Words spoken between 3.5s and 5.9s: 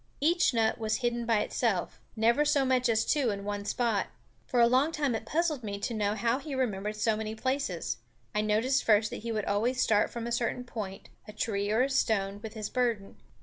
spot. For a long time it puzzled me